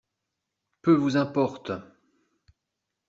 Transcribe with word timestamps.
Peu 0.81 0.95
vous 0.95 1.15
importe! 1.15 1.73